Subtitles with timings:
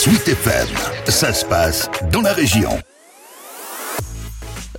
[0.00, 0.66] Suite FM,
[1.08, 2.70] ça se passe dans la région.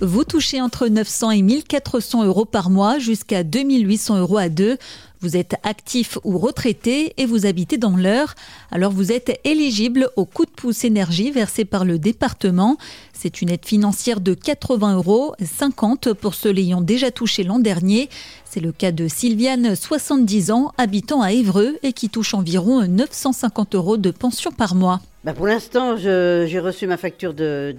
[0.00, 4.78] Vous touchez entre 900 et 1400 euros par mois jusqu'à 2800 euros à deux.
[5.22, 8.34] Vous êtes actif ou retraité et vous habitez dans l'heure,
[8.72, 12.76] alors vous êtes éligible au coup de pouce énergie versé par le département.
[13.12, 18.08] C'est une aide financière de 80 euros, 50 pour ceux l'ayant déjà touché l'an dernier.
[18.44, 23.76] C'est le cas de Sylviane, 70 ans, habitant à Évreux et qui touche environ 950
[23.76, 25.00] euros de pension par mois.
[25.22, 27.76] Bah pour l'instant, j'ai reçu ma facture de,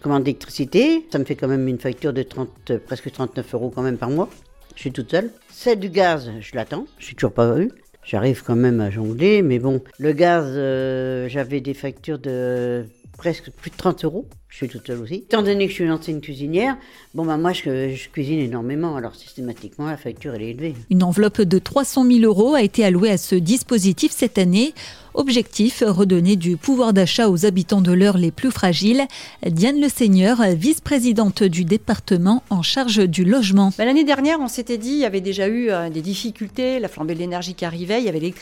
[0.00, 1.04] commande d'électricité.
[1.10, 4.10] Ça me fait quand même une facture de 30, presque 39 euros quand même par
[4.10, 4.28] mois.
[4.74, 5.30] Je suis toute seule.
[5.50, 6.86] Celle du gaz, je l'attends.
[6.98, 7.70] Je suis toujours pas eu.
[8.04, 12.84] J'arrive quand même à jongler, mais bon, le gaz, euh, j'avais des factures de
[13.16, 14.26] presque plus de 30 euros.
[14.48, 15.14] Je suis toute seule aussi.
[15.14, 16.76] Étant donné que je suis une ancienne cuisinière,
[17.12, 20.74] bon bah moi je, je, cuisine énormément, alors systématiquement la facture elle est élevée.
[20.90, 24.72] Une enveloppe de 300 000 euros a été allouée à ce dispositif cette année.
[25.16, 29.06] Objectif, redonner du pouvoir d'achat aux habitants de l'heure les plus fragiles.
[29.46, 33.70] Diane Le Seigneur, vice-présidente du département en charge du logement.
[33.78, 36.88] Bah, l'année dernière, on s'était dit, il y avait déjà eu euh, des difficultés, la
[36.88, 38.32] flambée de l'énergie qui arrivait, il y avait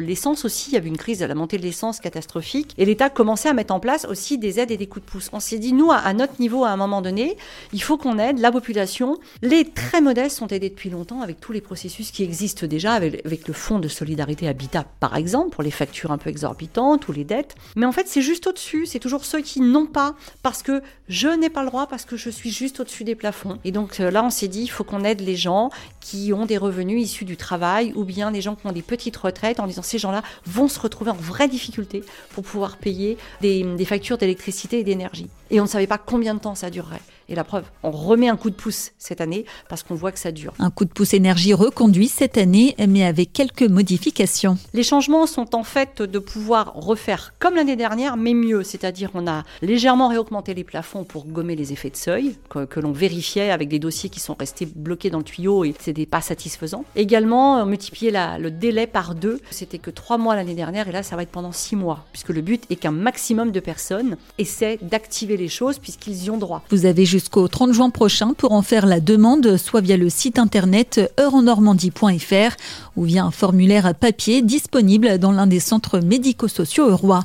[0.00, 2.74] l'essence aussi, il y avait une crise à la montée de l'essence catastrophique.
[2.76, 5.30] Et l'État commençait à mettre en place aussi des aides et des coups de pouce.
[5.32, 7.36] On s'est dit, nous, à notre niveau, à un moment donné,
[7.72, 9.18] il faut qu'on aide la population.
[9.42, 13.46] Les très modestes sont aidés depuis longtemps avec tous les processus qui existent déjà, avec,
[13.46, 17.24] le Fonds de solidarité habitat, par exemple, pour les factures un peu exorbitantes ou les
[17.24, 17.54] dettes.
[17.76, 18.86] Mais en fait, c'est juste au-dessus.
[18.86, 22.16] C'est toujours ceux qui n'ont pas parce que je n'ai pas le droit, parce que
[22.16, 23.58] je suis juste au-dessus des plafonds.
[23.64, 26.46] Et donc euh, là, on s'est dit, il faut qu'on aide les gens qui ont
[26.46, 29.66] des revenus issus du travail ou bien les gens qui ont des petites retraites en
[29.66, 32.02] disant ces gens-là vont se retrouver en vraie difficulté
[32.34, 35.28] pour pouvoir payer des factures d'électricité et d'énergie.
[35.50, 37.00] Et on ne savait pas combien de temps ça durerait.
[37.30, 40.18] Et la preuve, on remet un coup de pouce cette année parce qu'on voit que
[40.18, 40.54] ça dure.
[40.58, 44.56] Un coup de pouce énergie reconduit cette année, mais avec quelques modifications.
[44.72, 48.62] Les changements sont en fait de pouvoir refaire comme l'année dernière, mais mieux.
[48.62, 52.92] C'est-à-dire on a légèrement réaugmenté les plafonds pour gommer les effets de seuil que, l'on
[52.92, 56.84] vérifiait avec des dossiers qui sont restés bloqués dans le tuyau et c'était pas satisfaisant.
[56.96, 59.40] Également, multiplier la, le délai par deux.
[59.50, 62.30] C'était que trois mois l'année dernière et là, ça va être pendant six mois, puisque
[62.30, 63.97] le but est qu'un maximum de personnes
[64.38, 66.62] essaient d'activer les choses puisqu'ils y ont droit.
[66.70, 70.38] Vous avez jusqu'au 30 juin prochain pour en faire la demande, soit via le site
[70.38, 72.56] internet heurenormandie.fr
[72.96, 77.24] ou via un formulaire papier disponible dans l'un des centres médico-sociaux Eurois.